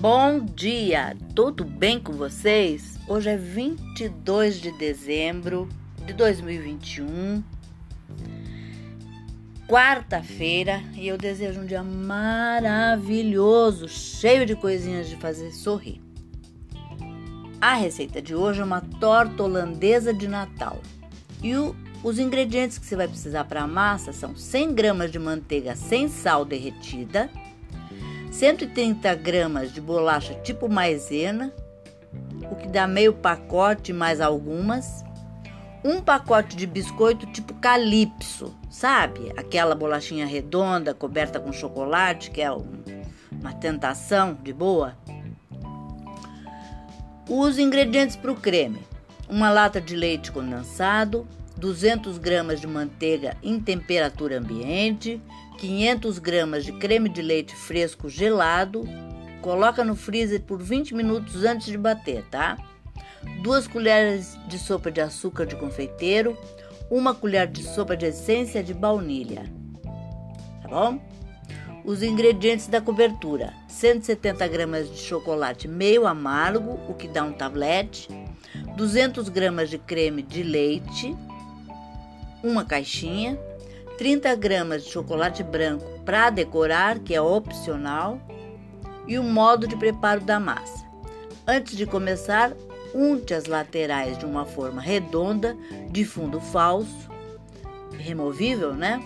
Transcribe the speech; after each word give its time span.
Bom 0.00 0.44
dia, 0.44 1.16
tudo 1.34 1.64
bem 1.64 1.98
com 1.98 2.12
vocês? 2.12 2.96
Hoje 3.08 3.30
é 3.30 3.36
22 3.36 4.60
de 4.60 4.70
dezembro 4.78 5.68
de 6.06 6.12
2021, 6.12 7.42
quarta-feira, 9.66 10.80
e 10.94 11.08
eu 11.08 11.18
desejo 11.18 11.62
um 11.62 11.66
dia 11.66 11.82
maravilhoso, 11.82 13.88
cheio 13.88 14.46
de 14.46 14.54
coisinhas 14.54 15.08
de 15.08 15.16
fazer 15.16 15.50
sorrir. 15.50 16.00
A 17.60 17.74
receita 17.74 18.22
de 18.22 18.36
hoje 18.36 18.60
é 18.60 18.64
uma 18.64 18.80
torta 18.80 19.42
holandesa 19.42 20.14
de 20.14 20.28
Natal 20.28 20.80
e 21.42 21.56
o, 21.56 21.74
os 22.04 22.20
ingredientes 22.20 22.78
que 22.78 22.86
você 22.86 22.94
vai 22.94 23.08
precisar 23.08 23.46
para 23.46 23.62
a 23.62 23.66
massa 23.66 24.12
são 24.12 24.36
100 24.36 24.74
gramas 24.74 25.10
de 25.10 25.18
manteiga 25.18 25.74
sem 25.74 26.06
sal 26.06 26.44
derretida 26.44 27.28
130 28.38 29.16
gramas 29.16 29.74
de 29.74 29.80
bolacha 29.80 30.32
tipo 30.32 30.68
maisena, 30.68 31.52
o 32.48 32.54
que 32.54 32.68
dá 32.68 32.86
meio 32.86 33.12
pacote 33.12 33.92
mais 33.92 34.20
algumas, 34.20 35.04
um 35.84 36.00
pacote 36.00 36.56
de 36.56 36.64
biscoito 36.64 37.26
tipo 37.26 37.52
calypso, 37.54 38.56
sabe? 38.70 39.32
Aquela 39.36 39.74
bolachinha 39.74 40.24
redonda 40.24 40.94
coberta 40.94 41.40
com 41.40 41.52
chocolate, 41.52 42.30
que 42.30 42.40
é 42.40 42.48
uma 42.48 43.54
tentação 43.58 44.38
de 44.40 44.52
boa. 44.52 44.96
Os 47.28 47.58
ingredientes 47.58 48.14
para 48.14 48.30
o 48.30 48.36
creme: 48.36 48.86
uma 49.28 49.50
lata 49.50 49.80
de 49.80 49.96
leite 49.96 50.30
condensado, 50.30 51.26
200 51.56 52.18
gramas 52.18 52.60
de 52.60 52.68
manteiga 52.68 53.36
em 53.42 53.58
temperatura 53.58 54.38
ambiente, 54.38 55.20
500 55.58 56.18
gramas 56.20 56.64
de 56.64 56.72
creme 56.72 57.08
de 57.08 57.20
leite 57.20 57.54
fresco 57.54 58.08
gelado. 58.08 58.88
Coloca 59.42 59.84
no 59.84 59.96
freezer 59.96 60.40
por 60.42 60.62
20 60.62 60.94
minutos 60.94 61.44
antes 61.44 61.66
de 61.66 61.76
bater, 61.76 62.24
tá? 62.30 62.56
Duas 63.42 63.66
colheres 63.66 64.38
de 64.48 64.58
sopa 64.58 64.90
de 64.90 65.00
açúcar 65.00 65.46
de 65.46 65.56
confeiteiro, 65.56 66.36
uma 66.90 67.14
colher 67.14 67.46
de 67.46 67.62
sopa 67.62 67.96
de 67.96 68.06
essência 68.06 68.62
de 68.62 68.72
baunilha. 68.72 69.44
Tá 70.62 70.68
bom? 70.68 71.00
Os 71.84 72.02
ingredientes 72.02 72.68
da 72.68 72.80
cobertura: 72.80 73.52
170 73.68 74.46
gramas 74.48 74.90
de 74.90 74.98
chocolate 74.98 75.66
meio 75.66 76.06
amargo, 76.06 76.78
o 76.88 76.94
que 76.94 77.08
dá 77.08 77.24
um 77.24 77.32
tablete, 77.32 78.08
200 78.76 79.28
gramas 79.28 79.70
de 79.70 79.78
creme 79.78 80.22
de 80.22 80.42
leite, 80.42 81.16
uma 82.42 82.64
caixinha, 82.64 83.38
30 83.98 84.36
gramas 84.36 84.84
de 84.84 84.90
chocolate 84.90 85.42
branco 85.42 85.84
para 86.04 86.30
decorar, 86.30 87.00
que 87.00 87.12
é 87.12 87.20
opcional, 87.20 88.20
e 89.08 89.18
o 89.18 89.24
modo 89.24 89.66
de 89.66 89.76
preparo 89.76 90.20
da 90.20 90.38
massa. 90.38 90.86
Antes 91.44 91.76
de 91.76 91.84
começar, 91.84 92.52
unte 92.94 93.34
as 93.34 93.46
laterais 93.46 94.16
de 94.16 94.24
uma 94.24 94.44
forma 94.44 94.80
redonda 94.80 95.56
de 95.90 96.04
fundo 96.04 96.40
falso, 96.40 97.10
removível, 97.98 98.72
né? 98.72 99.02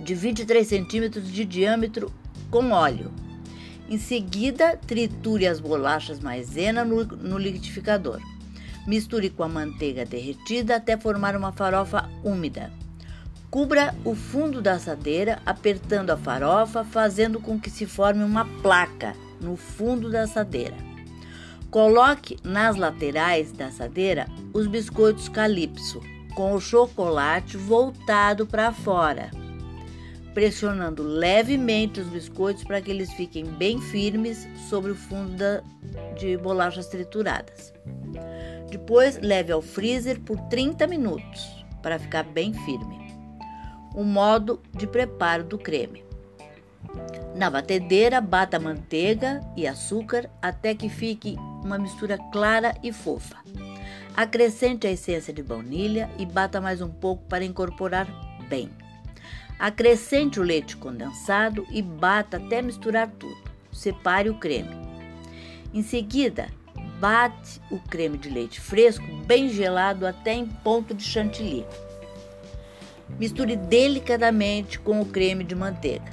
De 0.00 0.16
23 0.16 0.66
centímetros 0.66 1.30
de 1.30 1.44
diâmetro 1.44 2.12
com 2.50 2.72
óleo. 2.72 3.12
Em 3.88 3.98
seguida, 3.98 4.76
triture 4.84 5.46
as 5.46 5.60
bolachas 5.60 6.18
maisena 6.18 6.84
no, 6.84 7.04
no 7.04 7.38
liquidificador. 7.38 8.20
Misture 8.84 9.30
com 9.30 9.44
a 9.44 9.48
manteiga 9.48 10.04
derretida 10.04 10.76
até 10.76 10.96
formar 10.96 11.36
uma 11.36 11.52
farofa 11.52 12.10
úmida. 12.24 12.72
Cubra 13.52 13.94
o 14.02 14.14
fundo 14.14 14.62
da 14.62 14.72
assadeira 14.72 15.38
apertando 15.44 16.08
a 16.08 16.16
farofa, 16.16 16.82
fazendo 16.84 17.38
com 17.38 17.60
que 17.60 17.68
se 17.68 17.84
forme 17.84 18.24
uma 18.24 18.46
placa 18.62 19.14
no 19.42 19.56
fundo 19.56 20.10
da 20.10 20.22
assadeira. 20.22 20.74
Coloque 21.70 22.38
nas 22.42 22.76
laterais 22.76 23.52
da 23.52 23.66
assadeira 23.66 24.26
os 24.54 24.66
biscoitos 24.66 25.28
calypso, 25.28 26.00
com 26.34 26.54
o 26.54 26.60
chocolate 26.62 27.58
voltado 27.58 28.46
para 28.46 28.72
fora, 28.72 29.30
pressionando 30.32 31.02
levemente 31.02 32.00
os 32.00 32.06
biscoitos 32.06 32.64
para 32.64 32.80
que 32.80 32.90
eles 32.90 33.12
fiquem 33.12 33.44
bem 33.44 33.78
firmes 33.78 34.48
sobre 34.70 34.92
o 34.92 34.96
fundo 34.96 35.36
da, 35.36 35.62
de 36.18 36.38
bolachas 36.38 36.86
trituradas. 36.86 37.74
Depois, 38.70 39.20
leve 39.20 39.52
ao 39.52 39.60
freezer 39.60 40.18
por 40.20 40.40
30 40.48 40.86
minutos 40.86 41.66
para 41.82 41.98
ficar 41.98 42.22
bem 42.22 42.54
firme. 42.54 43.01
O 43.94 44.04
modo 44.04 44.60
de 44.72 44.86
preparo 44.86 45.44
do 45.44 45.58
creme. 45.58 46.04
Na 47.34 47.48
batedeira, 47.50 48.20
bata 48.20 48.58
manteiga 48.58 49.40
e 49.56 49.66
açúcar 49.66 50.30
até 50.40 50.74
que 50.74 50.88
fique 50.88 51.36
uma 51.64 51.78
mistura 51.78 52.18
clara 52.32 52.74
e 52.82 52.92
fofa. 52.92 53.36
Acrescente 54.16 54.86
a 54.86 54.90
essência 54.90 55.32
de 55.32 55.42
baunilha 55.42 56.10
e 56.18 56.26
bata 56.26 56.60
mais 56.60 56.80
um 56.80 56.90
pouco 56.90 57.24
para 57.24 57.44
incorporar 57.44 58.06
bem. 58.48 58.70
Acrescente 59.58 60.40
o 60.40 60.42
leite 60.42 60.76
condensado 60.76 61.66
e 61.70 61.80
bata 61.80 62.36
até 62.36 62.60
misturar 62.60 63.08
tudo. 63.08 63.50
Separe 63.72 64.28
o 64.28 64.38
creme. 64.38 64.76
Em 65.72 65.82
seguida, 65.82 66.48
Bate 67.02 67.60
o 67.68 67.80
creme 67.80 68.16
de 68.16 68.30
leite 68.30 68.60
fresco 68.60 69.04
bem 69.26 69.48
gelado 69.48 70.06
até 70.06 70.34
em 70.34 70.46
ponto 70.46 70.94
de 70.94 71.02
chantilly. 71.02 71.66
Misture 73.18 73.56
delicadamente 73.56 74.78
com 74.78 75.00
o 75.00 75.06
creme 75.06 75.44
de 75.44 75.54
manteiga. 75.54 76.10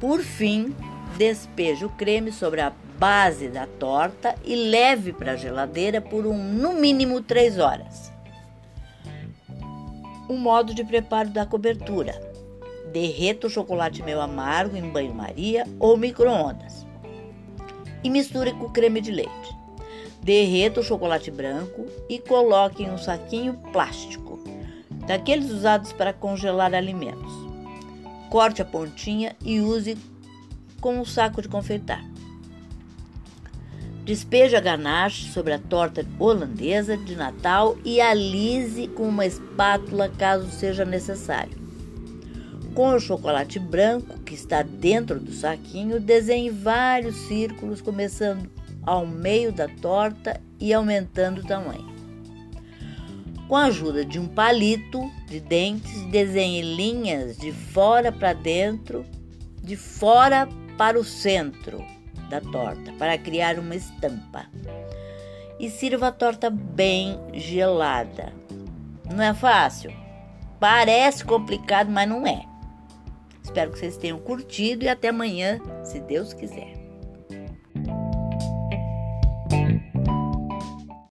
Por 0.00 0.20
fim, 0.20 0.74
despeje 1.16 1.84
o 1.84 1.90
creme 1.90 2.32
sobre 2.32 2.60
a 2.60 2.72
base 2.98 3.48
da 3.48 3.66
torta 3.66 4.34
e 4.44 4.54
leve 4.54 5.12
para 5.12 5.32
a 5.32 5.36
geladeira 5.36 6.00
por 6.00 6.26
um, 6.26 6.36
no 6.36 6.74
mínimo 6.74 7.20
3 7.20 7.58
horas. 7.58 8.12
O 10.28 10.34
modo 10.34 10.74
de 10.74 10.84
preparo 10.84 11.30
da 11.30 11.44
cobertura: 11.44 12.12
derreta 12.92 13.46
o 13.46 13.50
chocolate 13.50 14.02
meio 14.02 14.20
amargo 14.20 14.76
em 14.76 14.88
banho-maria 14.88 15.66
ou 15.78 15.96
micro-ondas 15.96 16.84
e 18.04 18.10
misture 18.10 18.52
com 18.52 18.66
o 18.66 18.70
creme 18.70 19.00
de 19.00 19.10
leite. 19.10 19.56
Derreta 20.22 20.80
o 20.80 20.84
chocolate 20.84 21.30
branco 21.30 21.86
e 22.08 22.18
coloque 22.18 22.82
em 22.82 22.90
um 22.90 22.98
saquinho 22.98 23.54
plástico, 23.72 24.38
daqueles 25.06 25.50
usados 25.50 25.92
para 25.92 26.12
congelar 26.12 26.74
alimentos. 26.74 27.32
Corte 28.30 28.62
a 28.62 28.64
pontinha 28.64 29.36
e 29.44 29.60
use 29.60 29.96
com 30.80 30.98
um 30.98 31.04
saco 31.04 31.40
de 31.40 31.48
confeitar. 31.48 32.04
Despeje 34.04 34.54
a 34.54 34.60
ganache 34.60 35.30
sobre 35.32 35.54
a 35.54 35.58
torta 35.58 36.04
holandesa 36.18 36.94
de 36.94 37.16
Natal 37.16 37.78
e 37.84 38.02
alise 38.02 38.86
com 38.88 39.08
uma 39.08 39.24
espátula 39.24 40.10
caso 40.10 40.50
seja 40.50 40.84
necessário. 40.84 41.64
Com 42.74 42.92
o 42.92 43.00
chocolate 43.00 43.58
branco 43.58 44.18
que 44.20 44.34
está 44.34 44.62
dentro 44.62 45.20
do 45.20 45.32
saquinho, 45.32 46.00
desenhe 46.00 46.50
vários 46.50 47.14
círculos, 47.28 47.80
começando 47.80 48.50
ao 48.82 49.06
meio 49.06 49.52
da 49.52 49.68
torta 49.68 50.38
e 50.60 50.74
aumentando 50.74 51.40
o 51.40 51.46
tamanho. 51.46 51.93
Com 53.48 53.56
a 53.56 53.64
ajuda 53.64 54.04
de 54.04 54.18
um 54.18 54.26
palito 54.26 55.10
de 55.26 55.38
dentes, 55.38 56.02
desenhe 56.06 56.62
linhas 56.62 57.36
de 57.36 57.52
fora 57.52 58.10
para 58.10 58.32
dentro, 58.32 59.04
de 59.62 59.76
fora 59.76 60.48
para 60.78 60.98
o 60.98 61.04
centro 61.04 61.84
da 62.30 62.40
torta, 62.40 62.92
para 62.98 63.18
criar 63.18 63.58
uma 63.58 63.76
estampa. 63.76 64.46
E 65.58 65.68
sirva 65.68 66.08
a 66.08 66.12
torta 66.12 66.48
bem 66.48 67.18
gelada. 67.32 68.32
Não 69.04 69.22
é 69.22 69.34
fácil? 69.34 69.92
Parece 70.58 71.24
complicado, 71.24 71.90
mas 71.90 72.08
não 72.08 72.26
é. 72.26 72.46
Espero 73.42 73.70
que 73.70 73.78
vocês 73.78 73.98
tenham 73.98 74.18
curtido 74.18 74.84
e 74.84 74.88
até 74.88 75.08
amanhã, 75.08 75.60
se 75.84 76.00
Deus 76.00 76.32
quiser. 76.32 76.83